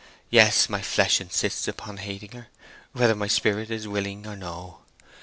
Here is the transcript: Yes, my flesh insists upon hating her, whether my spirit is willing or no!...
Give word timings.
Yes, 0.31 0.67
my 0.67 0.81
flesh 0.81 1.21
insists 1.21 1.67
upon 1.67 1.97
hating 1.97 2.31
her, 2.31 2.47
whether 2.93 3.13
my 3.13 3.27
spirit 3.27 3.69
is 3.69 3.87
willing 3.87 4.25
or 4.25 4.35
no!... 4.35 4.79